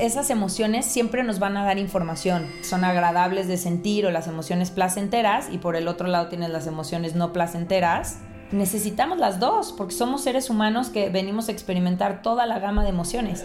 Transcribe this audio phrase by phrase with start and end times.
[0.00, 2.46] Esas emociones siempre nos van a dar información.
[2.62, 6.68] Son agradables de sentir o las emociones placenteras y por el otro lado tienes las
[6.68, 8.18] emociones no placenteras.
[8.52, 12.90] Necesitamos las dos porque somos seres humanos que venimos a experimentar toda la gama de
[12.90, 13.44] emociones.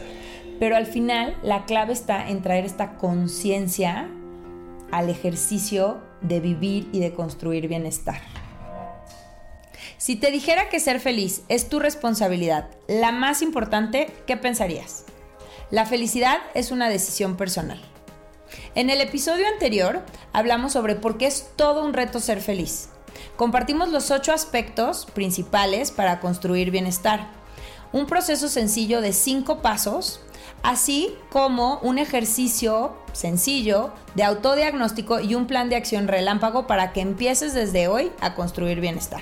[0.59, 4.07] Pero al final la clave está en traer esta conciencia
[4.91, 8.21] al ejercicio de vivir y de construir bienestar.
[9.97, 15.05] Si te dijera que ser feliz es tu responsabilidad, la más importante, ¿qué pensarías?
[15.71, 17.81] La felicidad es una decisión personal.
[18.75, 22.89] En el episodio anterior hablamos sobre por qué es todo un reto ser feliz.
[23.37, 27.27] Compartimos los ocho aspectos principales para construir bienestar.
[27.91, 30.19] Un proceso sencillo de cinco pasos,
[30.61, 37.01] así como un ejercicio sencillo de autodiagnóstico y un plan de acción relámpago para que
[37.01, 39.21] empieces desde hoy a construir bienestar.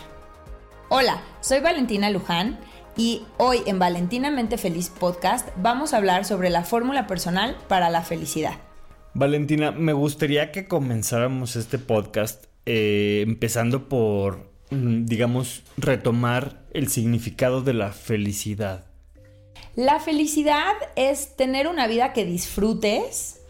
[0.89, 2.59] Hola, soy Valentina Luján
[2.98, 8.02] y hoy en Valentinamente Feliz Podcast vamos a hablar sobre la fórmula personal para la
[8.02, 8.55] felicidad.
[9.14, 17.61] Valentina, me gustaría que comenzáramos este podcast eh, empezando por, mm, digamos, retomar el significado
[17.61, 18.86] de la felicidad.
[19.76, 23.42] La felicidad es tener una vida que disfrutes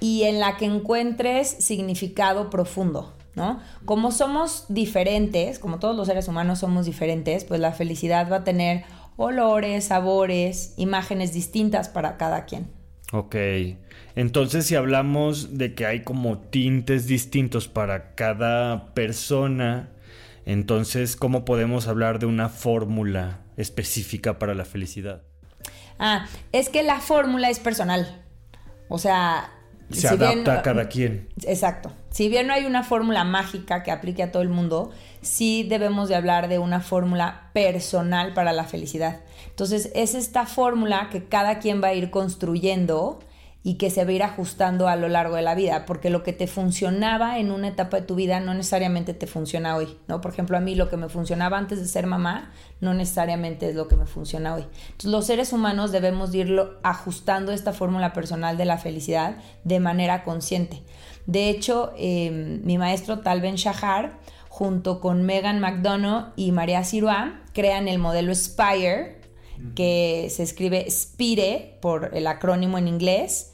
[0.00, 3.14] y en la que encuentres significado profundo.
[3.34, 3.60] ¿No?
[3.84, 8.44] Como somos diferentes, como todos los seres humanos somos diferentes, pues la felicidad va a
[8.44, 8.84] tener
[9.16, 12.70] olores, sabores, imágenes distintas para cada quien.
[13.12, 13.36] Ok,
[14.14, 19.90] entonces si hablamos de que hay como tintes distintos para cada persona,
[20.46, 25.22] entonces ¿cómo podemos hablar de una fórmula específica para la felicidad?
[25.98, 28.22] Ah, es que la fórmula es personal.
[28.88, 29.52] O sea,
[29.90, 31.28] se adapta a cada quien.
[31.44, 31.92] Exacto.
[32.10, 34.90] Si bien no hay una fórmula mágica que aplique a todo el mundo,
[35.22, 39.20] sí debemos de hablar de una fórmula personal para la felicidad.
[39.48, 43.20] Entonces, es esta fórmula que cada quien va a ir construyendo
[43.64, 46.24] y que se va a ir ajustando a lo largo de la vida, porque lo
[46.24, 50.20] que te funcionaba en una etapa de tu vida no necesariamente te funciona hoy, ¿no?
[50.20, 53.76] Por ejemplo, a mí lo que me funcionaba antes de ser mamá no necesariamente es
[53.76, 54.66] lo que me funciona hoy.
[54.86, 60.24] Entonces, los seres humanos debemos irlo ajustando esta fórmula personal de la felicidad de manera
[60.24, 60.82] consciente.
[61.26, 64.18] De hecho, em, mi maestro Tal Ben Shahar,
[64.48, 69.22] junto con Megan McDonough y María Siroa, crean el modelo Spire,
[69.76, 73.51] que se escribe SPIRE por el acrónimo en inglés,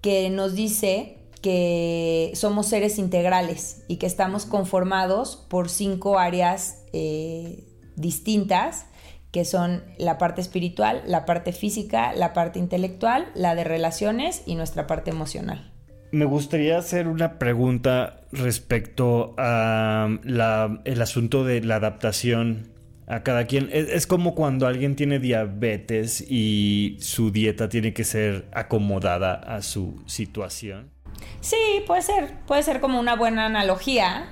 [0.00, 7.64] que nos dice que somos seres integrales y que estamos conformados por cinco áreas eh,
[7.96, 8.86] distintas,
[9.30, 14.54] que son la parte espiritual, la parte física, la parte intelectual, la de relaciones y
[14.54, 15.72] nuestra parte emocional.
[16.12, 20.08] Me gustaría hacer una pregunta respecto a
[20.84, 22.72] el asunto de la adaptación
[23.10, 23.68] a cada quien.
[23.72, 30.00] Es, como cuando alguien tiene diabetes y su dieta tiene que ser acomodada a su
[30.06, 30.90] situación.
[31.40, 31.56] Sí,
[31.86, 32.38] puede ser.
[32.46, 34.28] Puede ser como una buena analogía.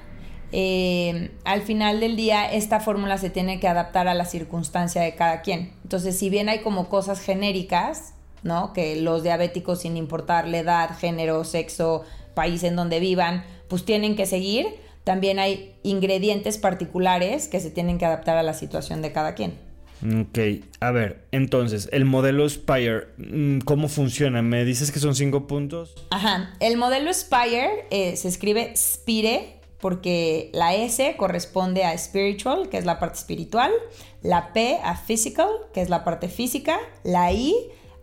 [0.52, 5.16] Eh, al final del día, esta fórmula se tiene que adaptar a la circunstancia de
[5.16, 5.72] cada quien.
[5.82, 8.72] Entonces, si bien hay como cosas genéricas, ¿no?
[8.72, 14.14] Que los diabéticos, sin importar la edad, género, sexo, país en donde vivan, pues tienen
[14.14, 14.66] que seguir
[15.08, 19.54] también hay ingredientes particulares que se tienen que adaptar a la situación de cada quien.
[20.02, 20.38] Ok,
[20.80, 24.42] a ver, entonces, el modelo Spire, mm, ¿cómo funciona?
[24.42, 25.94] ¿Me dices que son cinco puntos?
[26.10, 32.76] Ajá, el modelo Spire eh, se escribe Spire porque la S corresponde a spiritual, que
[32.76, 33.72] es la parte espiritual,
[34.20, 37.54] la P a physical, que es la parte física, la I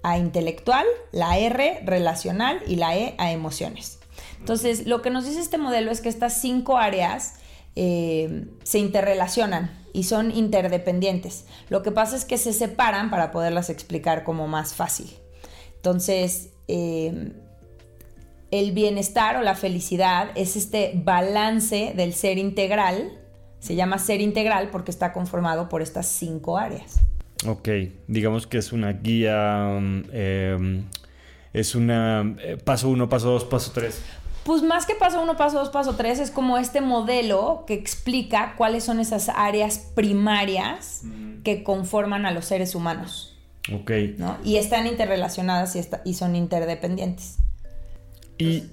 [0.02, 4.00] a intelectual, la R relacional y la E a emociones.
[4.40, 7.36] Entonces, lo que nos dice este modelo es que estas cinco áreas
[7.78, 11.46] eh, se interrelacionan y son interdependientes.
[11.70, 15.12] Lo que pasa es que se separan para poderlas explicar como más fácil.
[15.76, 17.34] Entonces, eh,
[18.52, 23.12] el bienestar o la felicidad es este balance del ser integral.
[23.60, 27.02] Se llama ser integral porque está conformado por estas cinco áreas.
[27.46, 27.68] Ok,
[28.08, 30.84] digamos que es una guía, um, eh,
[31.52, 34.02] es una paso uno, paso dos, paso tres.
[34.46, 38.54] Pues más que paso uno, paso dos, paso tres, es como este modelo que explica
[38.56, 41.02] cuáles son esas áreas primarias
[41.44, 43.36] que conforman a los seres humanos.
[43.74, 43.92] Ok.
[44.20, 44.38] ¿no?
[44.44, 47.38] Y están interrelacionadas y, y son interdependientes.
[48.38, 48.66] Y.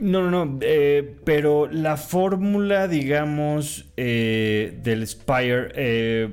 [0.00, 0.58] No, no, no.
[0.62, 5.72] Eh, pero la fórmula, digamos, eh, del Spire.
[5.74, 6.30] Eh,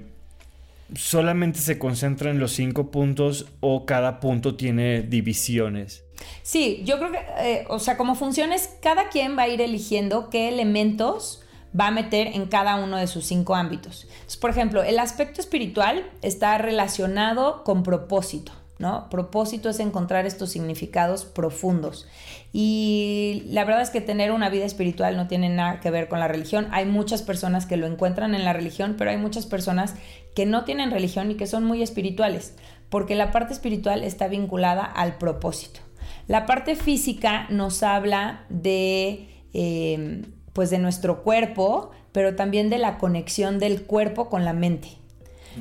[0.96, 6.06] solamente se concentra en los cinco puntos o cada punto tiene divisiones.
[6.44, 9.62] Sí, yo creo que, eh, o sea, como funciona es cada quien va a ir
[9.62, 11.44] eligiendo qué elementos
[11.80, 14.08] va a meter en cada uno de sus cinco ámbitos.
[14.40, 18.52] por ejemplo, el aspecto espiritual está relacionado con propósito.
[18.80, 19.10] ¿no?
[19.10, 22.08] Propósito es encontrar estos significados profundos.
[22.54, 26.20] Y la verdad es que tener una vida espiritual no tiene nada que ver con
[26.20, 26.70] la religión.
[26.72, 29.96] Hay muchas personas que lo encuentran en la religión, pero hay muchas personas
[30.34, 32.56] que no tienen religión y que son muy espirituales,
[32.90, 35.82] porque la parte espiritual está vinculada al propósito.
[36.30, 40.22] La parte física nos habla de, eh,
[40.54, 44.90] pues de nuestro cuerpo, pero también de la conexión del cuerpo con la mente.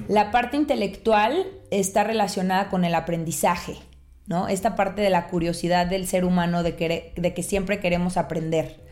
[0.08, 3.78] La parte intelectual está relacionada con el aprendizaje,
[4.26, 4.48] ¿no?
[4.48, 8.84] Esta parte de la curiosidad del ser humano de, que siempre queremos aprender.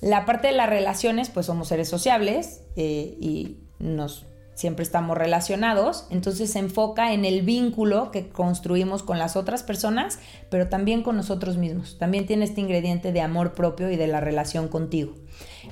[0.00, 6.06] La parte de las relaciones, pues somos seres sociables eh, y nos siempre estamos relacionados,
[6.10, 10.18] entonces se enfoca en el vínculo que construimos con las otras personas,
[10.48, 11.98] pero también con nosotros mismos.
[11.98, 15.14] También tiene este ingrediente de amor propio y de la relación contigo.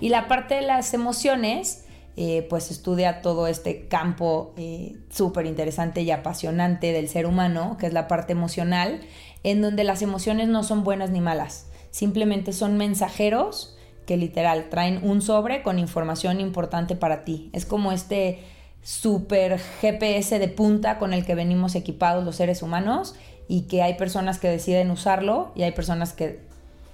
[0.00, 1.84] Y la parte de las emociones
[2.14, 7.86] eh, pues estudia todo este campo eh, súper interesante y apasionante del ser humano, que
[7.86, 9.00] es la parte emocional,
[9.44, 15.00] en donde las emociones no son buenas ni malas, simplemente son mensajeros que literal traen
[15.02, 17.48] un sobre con información importante para ti.
[17.54, 18.40] Es como este
[18.82, 23.14] super GPS de punta con el que venimos equipados los seres humanos
[23.48, 26.40] y que hay personas que deciden usarlo y hay personas que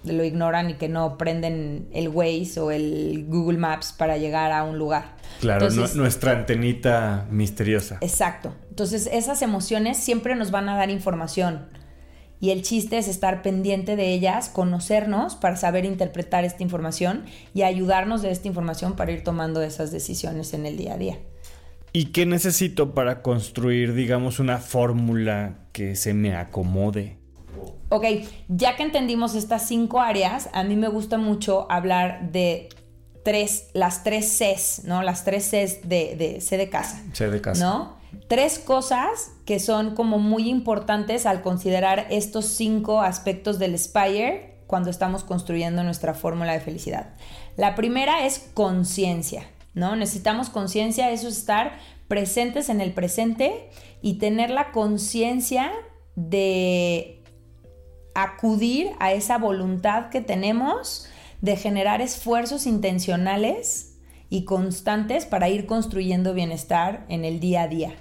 [0.05, 4.63] lo ignoran y que no prenden el Waze o el Google Maps para llegar a
[4.63, 5.17] un lugar.
[5.41, 7.99] Claro, nuestra antenita misteriosa.
[8.01, 8.55] Exacto.
[8.71, 11.67] Entonces esas emociones siempre nos van a dar información
[12.41, 17.63] y el chiste es estar pendiente de ellas, conocernos para saber interpretar esta información y
[17.63, 21.19] ayudarnos de esta información para ir tomando esas decisiones en el día a día.
[21.99, 27.19] ¿Y qué necesito para construir, digamos, una fórmula que se me acomode?
[27.89, 28.05] Ok,
[28.47, 32.69] ya que entendimos estas cinco áreas, a mí me gusta mucho hablar de
[33.25, 35.03] tres, las tres Cs, ¿no?
[35.03, 37.03] Las tres Cs de, de C de casa.
[37.15, 37.65] C de casa.
[37.65, 37.97] ¿No?
[38.29, 44.89] Tres cosas que son como muy importantes al considerar estos cinco aspectos del Spire cuando
[44.89, 47.17] estamos construyendo nuestra fórmula de felicidad.
[47.57, 49.49] La primera es conciencia,
[49.79, 51.79] Necesitamos conciencia, eso es estar
[52.09, 53.71] presentes en el presente
[54.03, 55.71] y tener la conciencia
[56.17, 57.23] de
[58.15, 61.07] acudir a esa voluntad que tenemos
[61.41, 63.99] de generar esfuerzos intencionales
[64.29, 67.95] y constantes para ir construyendo bienestar en el día a día.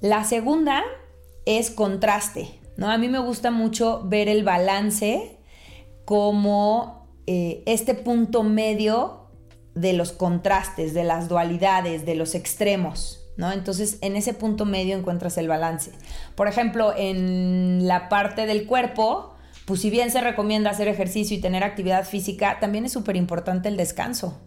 [0.00, 0.82] La segunda
[1.46, 2.90] es contraste, ¿no?
[2.90, 5.38] A mí me gusta mucho ver el balance
[6.04, 9.19] como eh, este punto medio
[9.74, 13.20] de los contrastes, de las dualidades, de los extremos.
[13.48, 15.92] Entonces, en ese punto medio encuentras el balance.
[16.34, 19.34] Por ejemplo, en la parte del cuerpo,
[19.64, 23.68] pues si bien se recomienda hacer ejercicio y tener actividad física, también es súper importante
[23.68, 24.38] el descanso,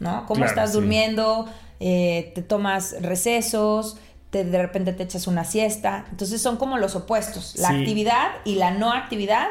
[0.00, 0.26] ¿no?
[0.26, 1.48] ¿Cómo estás durmiendo?
[1.80, 3.96] Eh, te tomas recesos,
[4.30, 6.04] de repente te echas una siesta.
[6.10, 9.48] Entonces son como los opuestos, la actividad y la no actividad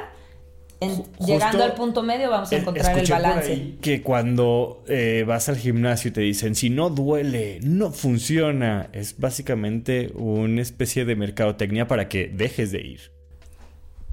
[1.19, 3.75] llegando al punto medio vamos a encontrar el balance.
[3.81, 9.19] que cuando eh, vas al gimnasio y te dicen si no duele, no funciona, es
[9.19, 13.11] básicamente una especie de mercadotecnia para que dejes de ir.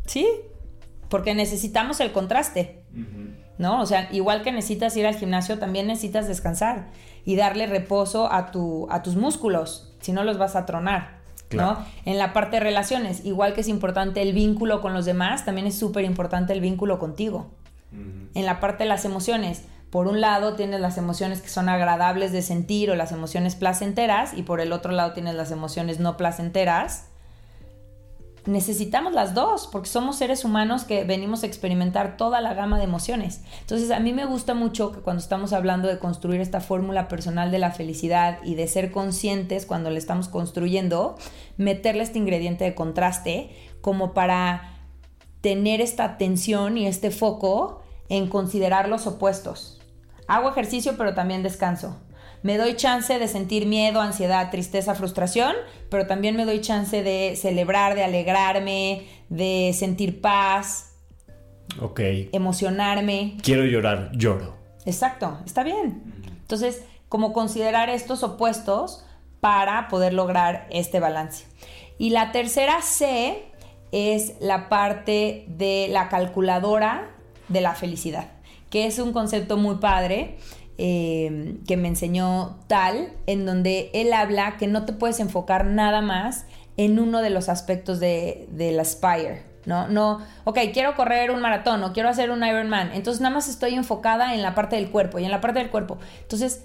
[0.07, 0.27] Sí,
[1.09, 2.83] porque necesitamos el contraste.
[3.59, 3.83] ¿No?
[3.83, 6.91] O sea, igual que necesitas ir al gimnasio, también necesitas descansar
[7.25, 11.18] y darle reposo a, tu, a tus músculos, si no los vas a tronar.
[11.53, 11.85] ¿No?
[12.05, 15.67] En la parte de relaciones, igual que es importante el vínculo con los demás, también
[15.67, 17.51] es súper importante el vínculo contigo.
[18.35, 22.33] En la parte de las emociones, por un lado tienes las emociones que son agradables
[22.33, 26.19] de sentir o las emociones placenteras y por el otro lado tienes las emociones no
[26.19, 27.07] placenteras
[28.47, 32.85] necesitamos las dos, porque somos seres humanos que venimos a experimentar toda la gama de
[32.85, 33.43] emociones.
[33.61, 37.51] Entonces, a mí me gusta mucho que cuando estamos hablando de construir esta fórmula personal
[37.51, 41.17] de la felicidad y de ser conscientes cuando le estamos construyendo,
[41.57, 44.75] meterle este ingrediente de contraste como para
[45.41, 49.81] tener esta atención y este foco en considerar los opuestos.
[50.27, 51.97] Hago ejercicio, pero también descanso
[52.43, 55.55] me doy chance de sentir miedo, ansiedad, tristeza, frustración,
[55.91, 60.93] pero también me doy chance de celebrar, de alegrarme, de sentir paz.
[61.81, 62.01] Ok.
[62.33, 63.37] Emocionarme.
[63.43, 64.57] Quiero llorar, lloro.
[64.87, 66.03] Exacto, está bien.
[66.41, 69.05] Entonces, como considerar estos opuestos
[69.41, 71.47] para poder lograr este balance.
[71.99, 73.45] Y la tercera C
[73.93, 77.11] es la parte de la calculadora
[77.49, 78.31] de la felicidad,
[78.71, 80.39] que es un concepto muy padre
[80.81, 86.03] Em, que me enseñó tal, en donde él habla que no te puedes enfocar nada
[86.03, 89.43] más en uno de los aspectos de, la Spire.
[89.67, 89.89] ¿no?
[89.89, 92.93] No, ok, quiero correr un maratón o quiero hacer un Ironman.
[92.93, 95.69] Entonces nada más estoy enfocada en la parte del cuerpo y en la parte del
[95.69, 95.99] cuerpo.
[96.23, 96.63] Entonces,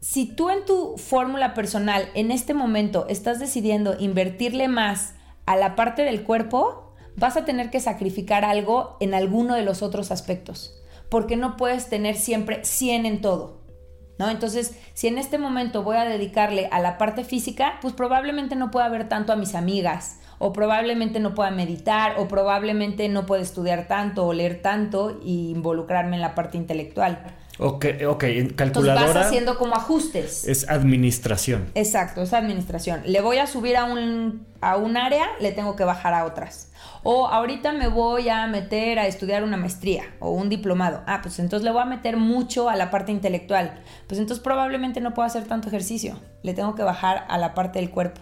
[0.00, 5.74] si tú en tu fórmula personal en este momento estás decidiendo invertirle más a la
[5.74, 10.81] parte del cuerpo, vas a tener que sacrificar algo en alguno de los otros aspectos,
[11.12, 13.60] porque no puedes tener siempre 100 en todo.
[14.18, 14.30] ¿No?
[14.30, 18.70] Entonces, si en este momento voy a dedicarle a la parte física, pues probablemente no
[18.70, 23.42] pueda ver tanto a mis amigas, o probablemente no pueda meditar, o probablemente no pueda
[23.42, 27.36] estudiar tanto o leer tanto y involucrarme en la parte intelectual.
[27.58, 28.24] Ok, ok,
[28.56, 29.02] calculadora.
[29.02, 30.48] Entonces vas haciendo como ajustes.
[30.48, 31.70] Es administración.
[31.74, 33.02] Exacto, es administración.
[33.04, 36.70] Le voy a subir a un, a un área, le tengo que bajar a otras.
[37.02, 41.02] O ahorita me voy a meter a estudiar una maestría o un diplomado.
[41.06, 43.82] Ah, pues entonces le voy a meter mucho a la parte intelectual.
[44.06, 46.18] Pues entonces probablemente no puedo hacer tanto ejercicio.
[46.42, 48.20] Le tengo que bajar a la parte del cuerpo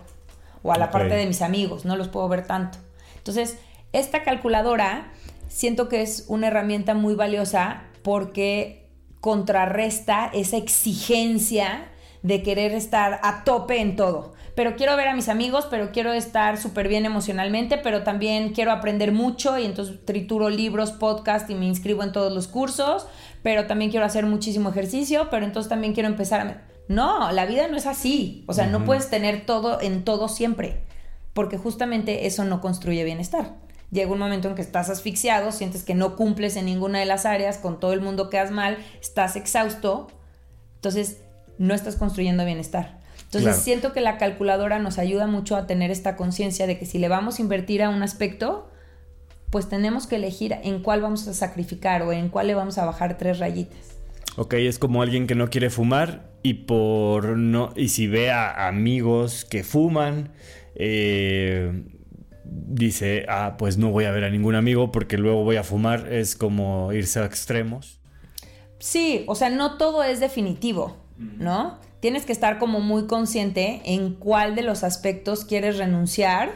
[0.62, 1.84] o a la parte de mis amigos.
[1.84, 2.78] No los puedo ver tanto.
[3.16, 3.58] Entonces,
[3.92, 5.12] esta calculadora
[5.48, 8.79] siento que es una herramienta muy valiosa porque
[9.20, 11.88] contrarresta esa exigencia
[12.22, 14.34] de querer estar a tope en todo.
[14.54, 18.72] Pero quiero ver a mis amigos, pero quiero estar súper bien emocionalmente, pero también quiero
[18.72, 23.06] aprender mucho y entonces trituro libros, podcast y me inscribo en todos los cursos,
[23.42, 26.66] pero también quiero hacer muchísimo ejercicio, pero entonces también quiero empezar a...
[26.88, 28.44] No, la vida no es así.
[28.48, 30.82] O sea, no puedes tener todo en todo siempre,
[31.32, 33.54] porque justamente eso no construye bienestar
[33.90, 37.26] llega un momento en que estás asfixiado, sientes que no cumples en ninguna de las
[37.26, 40.08] áreas, con todo el mundo quedas mal, estás exhausto,
[40.76, 41.18] entonces
[41.58, 43.00] no estás construyendo bienestar.
[43.24, 46.98] Entonces siento que la calculadora nos ayuda mucho a tener esta conciencia de que si
[46.98, 48.68] le vamos a invertir a un aspecto,
[49.50, 52.86] pues tenemos que elegir en cuál vamos a sacrificar o en cuál le vamos a
[52.86, 53.78] bajar tres rayitas.
[54.36, 58.66] Ok, es como alguien que no quiere fumar y por no y si ve a
[58.66, 60.30] amigos que fuman,
[60.74, 61.84] eh,
[62.44, 66.12] dice, ah, pues no voy a ver a ningún amigo porque luego voy a fumar,
[66.12, 68.00] es como irse a extremos.
[68.78, 71.78] Sí, o sea, no todo es definitivo, ¿no?
[72.00, 76.50] Tienes que estar como muy consciente en cuál de los aspectos quieres renunciar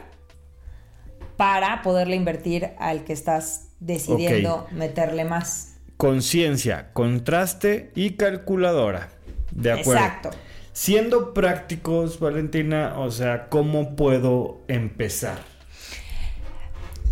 [1.36, 5.76] para poderle invertir al que estás decidiendo meterle más.
[5.98, 9.10] Conciencia, contraste y calculadora.
[9.50, 10.02] De acuerdo.
[10.04, 10.30] Exacto.
[10.72, 15.53] Siendo prácticos, Valentina, o sea, ¿cómo puedo empezar?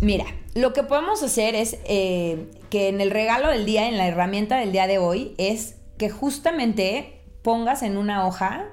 [0.01, 4.07] Mira, lo que podemos hacer es eh, que en el regalo del día, en la
[4.07, 8.65] herramienta del día de hoy, es que justamente pongas en una hoja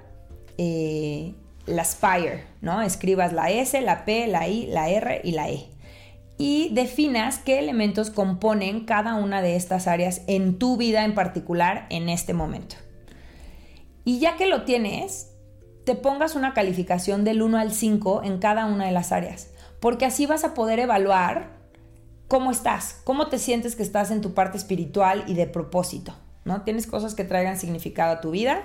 [0.58, 1.34] eh,
[1.66, 1.86] la
[2.60, 2.82] ¿no?
[2.82, 5.66] Escribas la S, la P, la I, la R y la E.
[6.36, 11.86] Y definas qué elementos componen cada una de estas áreas en tu vida en particular
[11.90, 12.76] en este momento.
[14.04, 15.30] Y ya que lo tienes,
[15.84, 19.50] te pongas una calificación del 1 al 5 en cada una de las áreas
[19.80, 21.58] porque así vas a poder evaluar
[22.28, 26.62] cómo estás, cómo te sientes que estás en tu parte espiritual y de propósito, ¿no?
[26.62, 28.62] Tienes cosas que traigan significado a tu vida,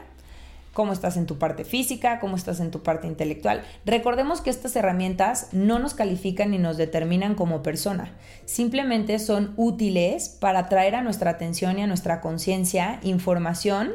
[0.74, 3.64] cómo estás en tu parte física, cómo estás en tu parte intelectual.
[3.86, 8.14] Recordemos que estas herramientas no nos califican ni nos determinan como persona,
[8.46, 13.94] simplemente son útiles para traer a nuestra atención y a nuestra conciencia información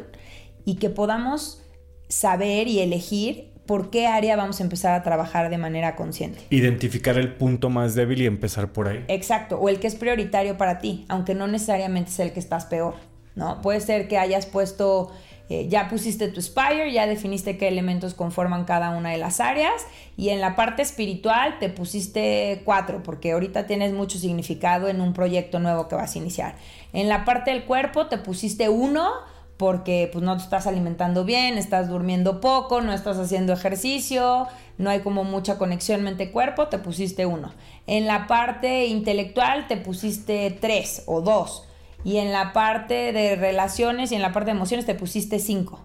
[0.64, 1.62] y que podamos
[2.08, 6.40] saber y elegir por qué área vamos a empezar a trabajar de manera consciente.
[6.50, 9.04] Identificar el punto más débil y empezar por ahí.
[9.06, 12.64] Exacto, o el que es prioritario para ti, aunque no necesariamente es el que estás
[12.64, 12.96] peor,
[13.36, 13.62] ¿no?
[13.62, 15.12] Puede ser que hayas puesto,
[15.48, 19.86] eh, ya pusiste tu Spire, ya definiste qué elementos conforman cada una de las áreas
[20.16, 25.12] y en la parte espiritual te pusiste cuatro, porque ahorita tienes mucho significado en un
[25.12, 26.56] proyecto nuevo que vas a iniciar.
[26.92, 29.12] En la parte del cuerpo te pusiste uno,
[29.60, 34.46] porque pues no te estás alimentando bien, estás durmiendo poco, no estás haciendo ejercicio,
[34.78, 37.52] no hay como mucha conexión mente-cuerpo, te pusiste uno.
[37.86, 41.68] En la parte intelectual te pusiste tres o dos.
[42.04, 45.80] Y en la parte de relaciones y en la parte de emociones te pusiste cinco.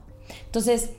[0.46, 0.92] Entonces,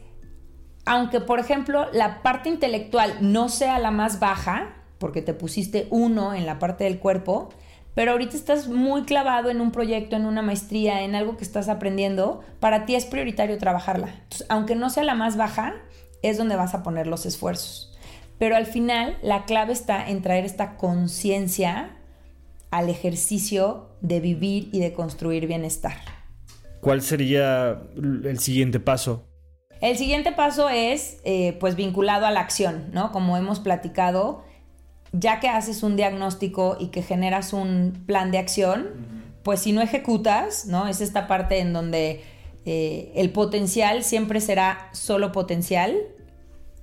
[0.85, 6.35] aunque por ejemplo la parte intelectual no sea la más baja, porque te pusiste uno
[6.35, 7.49] en la parte del cuerpo,
[7.96, 11.70] pero ahorita estás muy clavado en un proyecto, en una maestría, en algo que estás
[11.70, 14.08] aprendiendo, para ti es prioritario trabajarla.
[14.08, 15.76] Entonces, aunque no sea la más baja,
[16.20, 17.96] es donde vas a poner los esfuerzos.
[18.38, 21.96] Pero al final, la clave está en traer esta conciencia
[22.70, 25.96] al ejercicio de vivir y de construir bienestar.
[26.82, 29.26] ¿Cuál sería el siguiente paso?
[29.80, 33.10] El siguiente paso es, eh, pues, vinculado a la acción, ¿no?
[33.10, 34.44] Como hemos platicado,
[35.18, 38.88] ya que haces un diagnóstico y que generas un plan de acción,
[39.42, 40.88] pues si no ejecutas, ¿no?
[40.88, 42.25] Es esta parte en donde
[42.64, 45.96] eh, el potencial siempre será solo potencial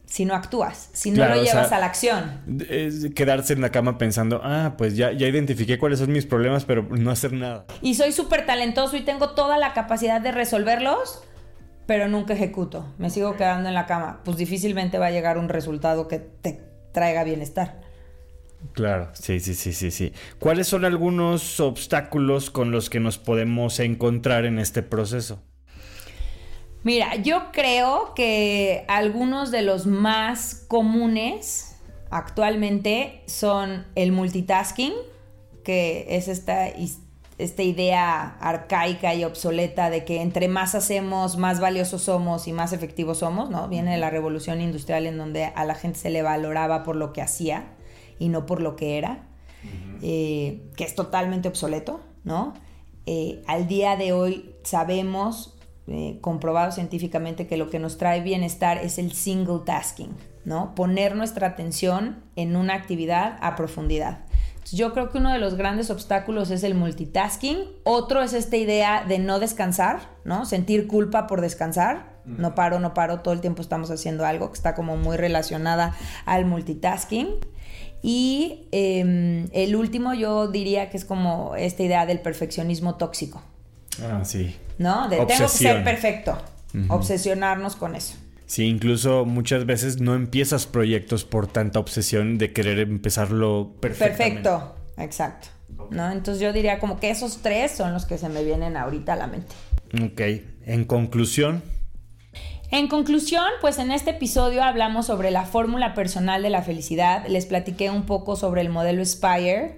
[0.05, 2.39] si no actúas, si no lo llevas a la acción.
[2.69, 6.65] Es quedarse en la cama pensando, ah, pues ya, ya identifiqué cuáles son mis problemas,
[6.65, 7.65] pero no hacer nada.
[7.81, 11.23] Y soy súper talentoso y tengo toda la capacidad de resolverlos,
[11.87, 12.85] pero nunca ejecuto.
[12.97, 14.21] Me sigo quedando en la cama.
[14.23, 16.61] Pues difícilmente va a llegar un resultado que te
[16.91, 17.81] traiga bienestar.
[18.71, 20.13] Claro, sí, sí, sí, sí, sí.
[20.39, 25.43] ¿Cuáles son algunos obstáculos con los que nos podemos encontrar en este proceso?
[26.83, 31.77] Mira, yo creo que algunos de los más comunes
[32.09, 34.93] actualmente son el multitasking,
[35.63, 36.67] que es esta,
[37.37, 42.73] esta idea arcaica y obsoleta de que entre más hacemos, más valiosos somos y más
[42.73, 43.69] efectivos somos, ¿no?
[43.69, 47.13] Viene de la revolución industrial en donde a la gente se le valoraba por lo
[47.13, 47.67] que hacía
[48.23, 49.25] y no por lo que era,
[50.01, 52.53] eh, que es totalmente obsoleto, ¿no?
[53.05, 58.77] Eh, al día de hoy sabemos, eh, comprobado científicamente, que lo que nos trae bienestar
[58.77, 60.15] es el single tasking,
[60.45, 60.73] ¿no?
[60.73, 64.19] Poner nuestra atención en una actividad a profundidad.
[64.71, 67.65] yo creo que uno de los grandes obstáculos es el multitasking.
[67.83, 70.45] Otro es esta idea de no descansar, ¿no?
[70.45, 72.13] Sentir culpa por descansar.
[72.25, 75.93] No paro, no paro, todo el tiempo estamos haciendo algo que está como muy relacionada
[76.25, 77.35] al multitasking.
[78.03, 83.41] Y em, el último yo diría que es como esta idea del perfeccionismo tóxico.
[84.01, 84.55] Ah, sí.
[84.77, 85.07] ¿No?
[85.07, 86.37] De tengo que ser perfecto.
[86.89, 88.15] Obsesionarnos con eso.
[88.45, 94.17] Sí, incluso muchas veces no empiezas proyectos por tanta obsesión de querer empezarlo perfectamente.
[94.17, 95.47] Perfecto, exacto.
[95.89, 96.11] ¿No?
[96.11, 99.15] Entonces yo diría como que esos tres son los que se me vienen ahorita a
[99.15, 99.55] la mente.
[100.03, 100.21] Ok,
[100.65, 101.63] en conclusión.
[102.73, 107.45] En conclusión, pues en este episodio hablamos sobre la fórmula personal de la felicidad, les
[107.45, 109.77] platiqué un poco sobre el modelo Spire,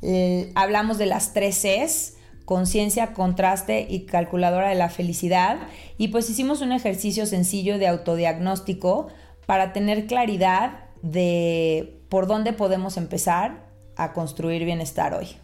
[0.00, 2.16] eh, hablamos de las tres Cs,
[2.46, 5.58] conciencia, contraste y calculadora de la felicidad.
[5.98, 9.08] Y pues hicimos un ejercicio sencillo de autodiagnóstico
[9.44, 13.66] para tener claridad de por dónde podemos empezar
[13.96, 15.36] a construir bienestar hoy.